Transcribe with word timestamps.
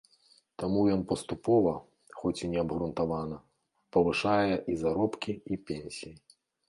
Таму 0.61 0.79
ён 0.93 1.01
паступова, 1.11 1.73
хоць 2.21 2.39
і 2.45 2.49
неабгрунтавана, 2.53 3.37
павышае 3.99 4.53
і 4.73 4.79
заробкі, 4.85 5.33
і 5.55 5.61
пенсіі. 5.69 6.15